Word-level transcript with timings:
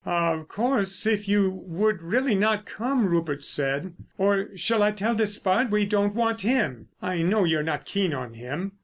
"Of 0.03 0.47
course, 0.47 1.05
if 1.05 1.27
you 1.29 1.51
would 1.51 2.01
really 2.01 2.33
not 2.33 2.65
come," 2.65 3.05
Rupert 3.05 3.45
said; 3.45 3.93
"or 4.17 4.47
shall 4.57 4.81
I 4.81 4.89
tell 4.89 5.13
Despard 5.13 5.69
we 5.69 5.85
don't 5.85 6.15
want 6.15 6.41
him? 6.41 6.87
I 7.03 7.21
know 7.21 7.43
you're 7.43 7.61
not 7.61 7.85
keen 7.85 8.11
on 8.11 8.33
him." 8.33 8.71